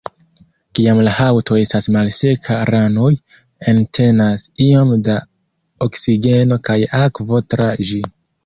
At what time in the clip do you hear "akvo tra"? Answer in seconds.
7.03-7.73